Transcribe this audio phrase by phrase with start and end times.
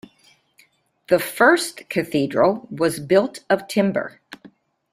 [1.09, 4.19] The first cathedral was built of timber.